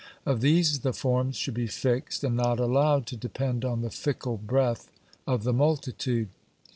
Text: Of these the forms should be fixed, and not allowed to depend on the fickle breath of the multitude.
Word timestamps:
Of 0.25 0.41
these 0.41 0.79
the 0.79 0.93
forms 0.93 1.35
should 1.35 1.53
be 1.53 1.67
fixed, 1.67 2.23
and 2.23 2.35
not 2.35 2.59
allowed 2.59 3.05
to 3.05 3.15
depend 3.15 3.63
on 3.63 3.83
the 3.83 3.91
fickle 3.91 4.37
breath 4.37 4.89
of 5.27 5.43
the 5.43 5.53
multitude. 5.53 6.29